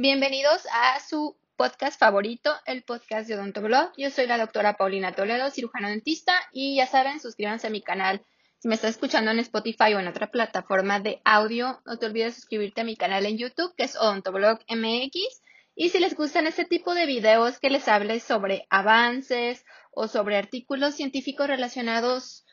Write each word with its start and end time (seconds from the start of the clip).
Bienvenidos 0.00 0.62
a 0.72 1.00
su 1.00 1.36
podcast 1.56 1.98
favorito, 1.98 2.54
el 2.66 2.84
podcast 2.84 3.26
de 3.26 3.34
Odontoblog. 3.34 3.90
Yo 3.96 4.10
soy 4.10 4.28
la 4.28 4.38
doctora 4.38 4.76
Paulina 4.76 5.12
Toledo, 5.12 5.50
cirujano 5.50 5.88
dentista, 5.88 6.34
y 6.52 6.76
ya 6.76 6.86
saben, 6.86 7.18
suscríbanse 7.18 7.66
a 7.66 7.70
mi 7.70 7.82
canal. 7.82 8.24
Si 8.58 8.68
me 8.68 8.76
estás 8.76 8.90
escuchando 8.90 9.32
en 9.32 9.40
Spotify 9.40 9.94
o 9.94 9.98
en 9.98 10.06
otra 10.06 10.30
plataforma 10.30 11.00
de 11.00 11.20
audio, 11.24 11.82
no 11.84 11.98
te 11.98 12.06
olvides 12.06 12.36
suscribirte 12.36 12.82
a 12.82 12.84
mi 12.84 12.94
canal 12.94 13.26
en 13.26 13.38
YouTube, 13.38 13.74
que 13.76 13.82
es 13.82 13.96
Odontoblog 13.96 14.60
MX. 14.68 15.42
Y 15.74 15.88
si 15.88 15.98
les 15.98 16.14
gustan 16.14 16.46
este 16.46 16.64
tipo 16.64 16.94
de 16.94 17.04
videos 17.04 17.58
que 17.58 17.68
les 17.68 17.88
hable 17.88 18.20
sobre 18.20 18.68
avances 18.70 19.64
o 19.90 20.06
sobre 20.06 20.36
artículos 20.36 20.94
científicos 20.94 21.48
relacionados 21.48 22.46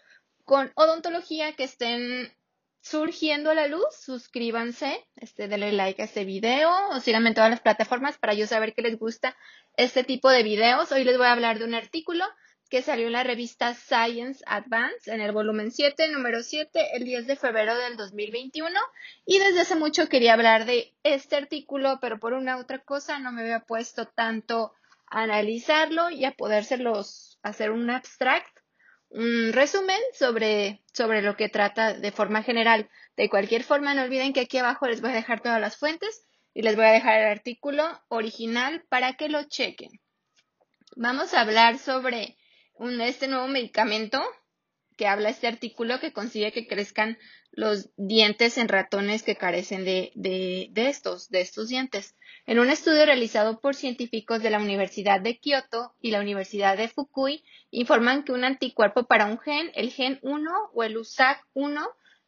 con 0.46 0.72
odontología 0.74 1.56
que 1.56 1.66
estén 1.66 2.34
surgiendo 2.86 3.50
a 3.50 3.56
la 3.56 3.68
luz, 3.68 3.84
suscríbanse, 4.00 5.04
este, 5.16 5.48
denle 5.48 5.72
like 5.72 6.00
a 6.04 6.06
este 6.06 6.24
video 6.24 6.72
o 6.90 7.00
síganme 7.00 7.30
en 7.30 7.36
todas 7.36 7.50
las 7.50 7.60
plataformas 7.60 8.20
para 8.20 8.36
yo 8.36 8.46
saber 8.46 8.76
que 8.76 8.84
les 8.84 9.00
gusta 9.00 9.36
este 9.76 10.04
tipo 10.04 10.30
de 10.30 10.44
videos. 10.44 10.92
Hoy 10.92 11.04
les 11.04 11.18
voy 11.18 11.26
a 11.26 11.32
hablar 11.32 11.58
de 11.58 11.66
un 11.66 11.74
artículo 11.74 12.24
que 12.70 12.84
salió 12.84 13.08
en 13.08 13.14
la 13.14 13.24
revista 13.24 13.74
Science 13.74 14.44
Advance 14.46 15.12
en 15.12 15.20
el 15.20 15.32
volumen 15.32 15.72
7, 15.72 16.10
número 16.10 16.44
7, 16.44 16.90
el 16.94 17.06
10 17.06 17.26
de 17.26 17.36
febrero 17.36 17.76
del 17.76 17.98
2021. 17.98 18.80
Y 19.26 19.40
desde 19.40 19.62
hace 19.62 19.76
mucho 19.76 20.08
quería 20.08 20.34
hablar 20.34 20.66
de 20.66 20.94
este 21.02 21.38
artículo, 21.38 21.98
pero 22.00 22.20
por 22.20 22.34
una 22.34 22.58
otra 22.58 22.84
cosa 22.84 23.18
no 23.18 23.32
me 23.32 23.42
había 23.42 23.62
puesto 23.62 24.06
tanto 24.06 24.74
a 25.08 25.24
analizarlo 25.24 26.12
y 26.12 26.26
a 26.26 26.34
podérselos 26.34 27.40
hacer 27.42 27.72
un 27.72 27.90
abstract 27.90 28.56
un 29.10 29.54
resumen 29.54 30.00
sobre, 30.14 30.84
sobre 30.94 31.22
lo 31.22 31.36
que 31.36 31.50
trata 31.50 31.94
de 31.94 32.12
forma 32.12 32.44
general. 32.44 32.90
De 33.16 33.30
cualquier 33.30 33.64
forma, 33.64 33.94
no 33.94 34.04
olviden 34.04 34.34
que 34.34 34.42
aquí 34.42 34.58
abajo 34.58 34.88
les 34.88 35.02
voy 35.02 35.12
a 35.12 35.16
dejar 35.16 35.42
todas 35.42 35.62
las 35.62 35.78
fuentes 35.78 36.26
y 36.54 36.62
les 36.62 36.76
voy 36.76 36.86
a 36.86 36.92
dejar 36.92 37.20
el 37.20 37.28
artículo 37.28 37.84
original 38.10 38.84
para 38.90 39.14
que 39.14 39.30
lo 39.30 39.44
chequen. 39.44 39.92
Vamos 40.96 41.34
a 41.34 41.42
hablar 41.42 41.78
sobre 41.78 42.38
un, 42.74 43.02
este 43.02 43.28
nuevo 43.28 43.48
medicamento 43.48 44.24
que 44.96 45.08
habla 45.08 45.30
este 45.30 45.48
artículo 45.48 46.00
que 46.00 46.14
consigue 46.14 46.52
que 46.52 46.68
crezcan 46.68 47.18
los 47.52 47.90
dientes 47.96 48.58
en 48.58 48.68
ratones 48.68 49.24
que 49.24 49.36
carecen 49.36 49.86
de, 49.86 50.12
de, 50.16 50.68
de, 50.72 50.90
estos, 50.90 51.30
de 51.30 51.42
estos 51.42 51.70
dientes. 51.70 52.16
En 52.46 52.60
un 52.60 52.70
estudio 52.70 53.06
realizado 53.06 53.60
por 53.60 53.76
científicos 53.76 54.44
de 54.44 54.50
la 54.50 54.60
Universidad 54.60 55.22
de 55.22 55.38
Kioto 55.38 55.94
y 56.02 56.12
la 56.12 56.20
Universidad 56.20 56.78
de 56.78 56.90
Fukui, 56.90 57.44
informan 57.72 58.24
que 58.24 58.34
un 58.34 58.44
anticuerpo 58.44 59.06
para 59.06 59.26
un 59.26 59.40
gen, 59.40 59.72
el 59.76 59.92
gen 59.92 60.20
1 60.22 60.52
o 60.74 60.84
el 60.84 60.98
USAC1, 60.98 61.88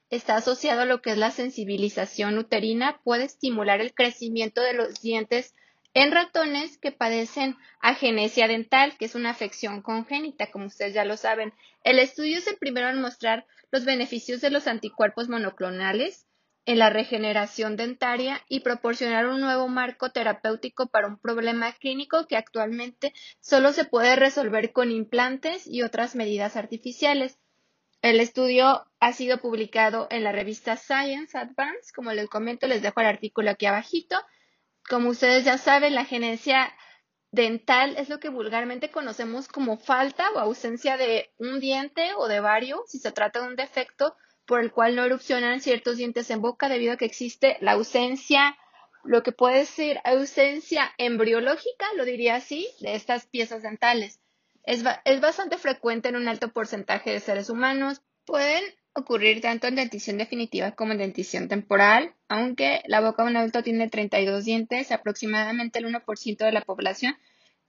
está 0.09 0.37
asociado 0.37 0.81
a 0.81 0.85
lo 0.85 1.01
que 1.01 1.11
es 1.11 1.17
la 1.17 1.31
sensibilización 1.31 2.37
uterina, 2.37 3.01
puede 3.03 3.25
estimular 3.25 3.81
el 3.81 3.93
crecimiento 3.93 4.61
de 4.61 4.73
los 4.73 5.01
dientes 5.01 5.53
en 5.93 6.11
ratones 6.11 6.77
que 6.77 6.91
padecen 6.91 7.57
agenesia 7.81 8.47
dental, 8.47 8.95
que 8.97 9.05
es 9.05 9.15
una 9.15 9.31
afección 9.31 9.81
congénita, 9.81 10.51
como 10.51 10.65
ustedes 10.67 10.93
ya 10.93 11.05
lo 11.05 11.17
saben. 11.17 11.53
El 11.83 11.99
estudio 11.99 12.37
es 12.37 12.47
el 12.47 12.57
primero 12.57 12.89
en 12.89 13.01
mostrar 13.01 13.45
los 13.71 13.85
beneficios 13.85 14.41
de 14.41 14.49
los 14.49 14.67
anticuerpos 14.67 15.29
monoclonales 15.29 16.27
en 16.67 16.79
la 16.79 16.89
regeneración 16.89 17.77
dentaria 17.77 18.43
y 18.49 18.59
proporcionar 18.59 19.27
un 19.27 19.39
nuevo 19.39 19.69
marco 19.69 20.11
terapéutico 20.11 20.87
para 20.87 21.07
un 21.07 21.17
problema 21.17 21.71
clínico 21.71 22.27
que 22.27 22.35
actualmente 22.35 23.13
solo 23.39 23.71
se 23.71 23.85
puede 23.85 24.17
resolver 24.17 24.73
con 24.73 24.91
implantes 24.91 25.65
y 25.65 25.81
otras 25.81 26.13
medidas 26.15 26.57
artificiales. 26.57 27.39
El 28.01 28.19
estudio 28.19 28.85
ha 28.99 29.13
sido 29.13 29.39
publicado 29.39 30.07
en 30.11 30.25
la 30.25 30.33
revista 30.33 30.75
Science 30.75 31.37
Advance, 31.37 31.93
como 31.95 32.11
les 32.11 32.27
comento, 32.27 32.67
les 32.67 32.81
dejo 32.81 32.99
el 32.99 33.07
artículo 33.07 33.49
aquí 33.49 33.65
abajito 33.65 34.17
como 34.89 35.09
ustedes 35.09 35.43
ya 35.43 35.57
saben, 35.57 35.95
la 35.95 36.05
genesia 36.05 36.73
dental 37.31 37.95
es 37.97 38.09
lo 38.09 38.19
que 38.19 38.29
vulgarmente 38.29 38.89
conocemos 38.89 39.47
como 39.47 39.77
falta 39.77 40.31
o 40.31 40.39
ausencia 40.39 40.97
de 40.97 41.31
un 41.37 41.59
diente 41.59 42.13
o 42.15 42.27
de 42.27 42.39
varios, 42.39 42.89
si 42.89 42.99
se 42.99 43.11
trata 43.11 43.41
de 43.41 43.47
un 43.47 43.55
defecto 43.55 44.15
por 44.45 44.61
el 44.61 44.71
cual 44.71 44.95
no 44.95 45.03
erupcionan 45.03 45.59
ciertos 45.59 45.97
dientes 45.97 46.29
en 46.31 46.41
boca 46.41 46.69
debido 46.69 46.93
a 46.93 46.97
que 46.97 47.05
existe 47.05 47.57
la 47.59 47.73
ausencia, 47.73 48.57
lo 49.03 49.21
que 49.21 49.33
puede 49.33 49.65
ser 49.65 49.99
ausencia 50.05 50.93
embriológica, 50.97 51.85
lo 51.95 52.05
diría 52.05 52.35
así, 52.35 52.67
de 52.79 52.95
estas 52.95 53.27
piezas 53.27 53.61
dentales. 53.61 54.21
Es, 54.63 54.83
es 55.03 55.21
bastante 55.21 55.57
frecuente 55.57 56.09
en 56.09 56.15
un 56.15 56.27
alto 56.27 56.51
porcentaje 56.53 57.11
de 57.11 57.19
seres 57.19 57.49
humanos. 57.49 58.01
Pueden 58.25 58.63
ocurrir 58.97 59.41
tanto 59.41 59.67
en 59.67 59.75
dentición 59.75 60.17
definitiva 60.17 60.71
como 60.71 60.91
en 60.91 60.97
dentición 60.97 61.47
temporal, 61.47 62.15
aunque 62.27 62.81
la 62.87 62.99
boca 62.99 63.23
de 63.23 63.29
un 63.29 63.37
adulto 63.37 63.61
tiene 63.61 63.89
32 63.89 64.43
dientes, 64.43 64.91
aproximadamente 64.91 65.79
el 65.79 65.85
1% 65.85 66.37
de 66.37 66.51
la 66.51 66.61
población 66.61 67.15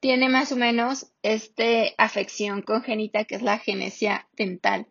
tiene 0.01 0.29
más 0.29 0.53
o 0.53 0.57
menos 0.57 1.13
esta 1.23 1.65
afección 1.99 2.63
congénita 2.63 3.25
que 3.25 3.35
es 3.35 3.43
la 3.43 3.59
genesia 3.59 4.27
dental. 4.33 4.87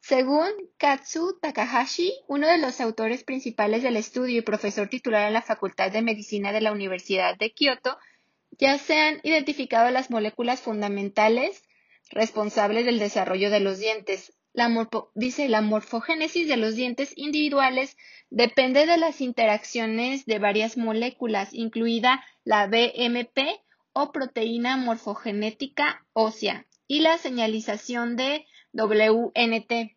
Según 0.00 0.48
Katsu 0.78 1.38
Takahashi, 1.40 2.12
uno 2.26 2.48
de 2.48 2.58
los 2.58 2.80
autores 2.80 3.22
principales 3.22 3.82
del 3.82 3.96
estudio 3.96 4.38
y 4.38 4.42
profesor 4.42 4.88
titular 4.88 5.26
en 5.26 5.34
la 5.34 5.42
Facultad 5.42 5.92
de 5.92 6.02
Medicina 6.02 6.52
de 6.52 6.60
la 6.60 6.72
Universidad 6.72 7.36
de 7.36 7.52
Kioto, 7.52 7.98
ya 8.58 8.78
se 8.78 8.98
han 8.98 9.20
identificado 9.24 9.90
las 9.90 10.10
moléculas 10.10 10.60
fundamentales 10.60 11.62
responsables 12.10 12.84
del 12.84 12.98
desarrollo 12.98 13.50
de 13.50 13.60
los 13.60 13.78
dientes, 13.78 14.32
dice 15.14 15.48
la 15.48 15.60
morfogénesis 15.60 16.48
de 16.48 16.56
los 16.56 16.74
dientes 16.74 17.12
individuales 17.16 17.96
depende 18.30 18.86
de 18.86 18.96
las 18.98 19.20
interacciones 19.20 20.26
de 20.26 20.38
varias 20.38 20.76
moléculas, 20.76 21.52
incluida 21.52 22.24
la 22.44 22.66
BMP 22.66 23.60
o 23.92 24.12
proteína 24.12 24.76
morfogenética 24.76 26.04
ósea 26.12 26.66
y 26.86 27.00
la 27.00 27.18
señalización 27.18 28.16
de 28.16 28.46
WNT. 28.72 29.96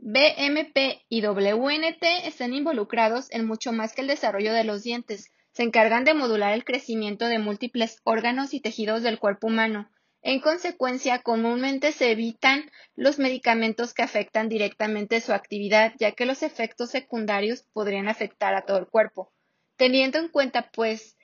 BMP 0.00 1.02
y 1.08 1.26
WNT 1.26 2.04
están 2.24 2.54
involucrados 2.54 3.30
en 3.30 3.46
mucho 3.46 3.72
más 3.72 3.94
que 3.94 4.02
el 4.02 4.06
desarrollo 4.06 4.52
de 4.52 4.64
los 4.64 4.82
dientes. 4.84 5.32
Se 5.52 5.64
encargan 5.64 6.04
de 6.04 6.14
modular 6.14 6.54
el 6.54 6.64
crecimiento 6.64 7.26
de 7.26 7.38
múltiples 7.38 8.00
órganos 8.04 8.54
y 8.54 8.60
tejidos 8.60 9.02
del 9.02 9.18
cuerpo 9.18 9.48
humano. 9.48 9.90
En 10.22 10.40
consecuencia, 10.40 11.20
comúnmente 11.20 11.92
se 11.92 12.10
evitan 12.10 12.70
los 12.96 13.18
medicamentos 13.18 13.94
que 13.94 14.02
afectan 14.02 14.48
directamente 14.48 15.20
su 15.20 15.32
actividad, 15.32 15.94
ya 15.98 16.12
que 16.12 16.26
los 16.26 16.42
efectos 16.42 16.90
secundarios 16.90 17.62
podrían 17.72 18.08
afectar 18.08 18.54
a 18.54 18.62
todo 18.62 18.78
el 18.78 18.86
cuerpo. 18.86 19.32
Teniendo 19.76 20.18
en 20.18 20.28
cuenta, 20.28 20.70
pues, 20.72 21.16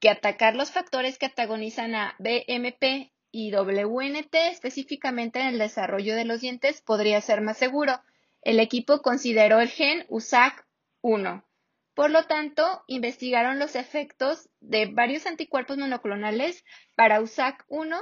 que 0.00 0.08
atacar 0.08 0.56
los 0.56 0.70
factores 0.70 1.18
que 1.18 1.26
antagonizan 1.26 1.94
a 1.94 2.16
BMP 2.18 3.12
y 3.30 3.52
WNT 3.52 4.34
específicamente 4.50 5.40
en 5.40 5.48
el 5.48 5.58
desarrollo 5.58 6.16
de 6.16 6.24
los 6.24 6.40
dientes 6.40 6.80
podría 6.80 7.20
ser 7.20 7.42
más 7.42 7.58
seguro. 7.58 8.00
El 8.42 8.58
equipo 8.58 9.02
consideró 9.02 9.60
el 9.60 9.68
gen 9.68 10.06
USAC1. 10.08 11.44
Por 11.94 12.10
lo 12.10 12.24
tanto, 12.24 12.82
investigaron 12.86 13.58
los 13.58 13.76
efectos 13.76 14.48
de 14.60 14.86
varios 14.86 15.26
anticuerpos 15.26 15.76
monoclonales 15.76 16.64
para 16.96 17.20
USAC1 17.20 18.00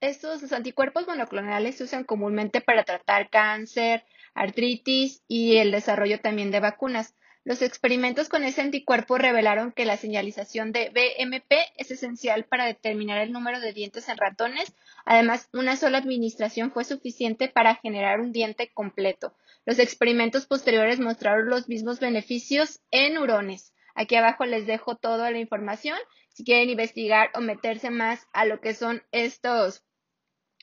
estos 0.00 0.52
anticuerpos 0.52 1.06
monoclonales 1.06 1.76
se 1.76 1.84
usan 1.84 2.04
comúnmente 2.04 2.60
para 2.60 2.84
tratar 2.84 3.30
cáncer, 3.30 4.04
artritis 4.34 5.22
y 5.28 5.56
el 5.56 5.70
desarrollo 5.70 6.20
también 6.20 6.50
de 6.50 6.60
vacunas. 6.60 7.14
Los 7.44 7.62
experimentos 7.62 8.28
con 8.28 8.42
ese 8.42 8.60
anticuerpo 8.60 9.18
revelaron 9.18 9.70
que 9.70 9.84
la 9.84 9.96
señalización 9.96 10.72
de 10.72 10.90
BMP 10.90 11.52
es 11.76 11.92
esencial 11.92 12.44
para 12.44 12.66
determinar 12.66 13.18
el 13.18 13.32
número 13.32 13.60
de 13.60 13.72
dientes 13.72 14.08
en 14.08 14.16
ratones. 14.16 14.74
Además, 15.04 15.48
una 15.52 15.76
sola 15.76 15.98
administración 15.98 16.72
fue 16.72 16.84
suficiente 16.84 17.48
para 17.48 17.76
generar 17.76 18.20
un 18.20 18.32
diente 18.32 18.72
completo. 18.74 19.32
Los 19.64 19.78
experimentos 19.78 20.46
posteriores 20.46 20.98
mostraron 20.98 21.48
los 21.48 21.68
mismos 21.68 22.00
beneficios 22.00 22.80
en 22.90 23.14
neurones. 23.14 23.72
Aquí 23.96 24.14
abajo 24.14 24.44
les 24.44 24.66
dejo 24.66 24.96
toda 24.96 25.30
la 25.30 25.38
información 25.38 25.98
si 26.28 26.44
quieren 26.44 26.70
investigar 26.70 27.30
o 27.34 27.40
meterse 27.40 27.90
más 27.90 28.26
a 28.32 28.44
lo 28.44 28.60
que 28.60 28.74
son 28.74 29.02
estos 29.10 29.82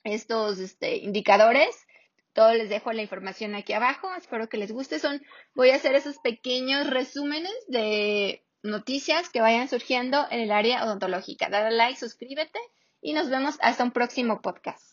estos 0.04 0.60
este, 0.60 0.98
indicadores. 0.98 1.76
Todo 2.34 2.54
les 2.54 2.70
dejo 2.70 2.92
la 2.94 3.02
información 3.02 3.56
aquí 3.56 3.74
abajo. 3.74 4.14
Espero 4.16 4.50
que 4.50 4.58
les 4.58 4.72
guste. 4.72 5.00
Son, 5.00 5.22
voy 5.56 5.72
a 5.72 5.76
hacer 5.76 5.96
esos 5.96 6.18
pequeños 6.20 6.90
resúmenes 6.90 7.54
de 7.68 8.46
noticias 8.64 9.30
que 9.30 9.42
vayan 9.42 9.68
surgiendo 9.68 10.26
en 10.30 10.40
el 10.40 10.52
área 10.52 10.84
odontológica. 10.84 11.50
Dale 11.50 11.76
like, 11.76 12.00
suscríbete 12.00 12.60
y 13.02 13.14
nos 13.14 13.30
vemos 13.30 13.58
hasta 13.62 13.84
un 13.84 13.92
próximo 13.92 14.42
podcast. 14.42 14.93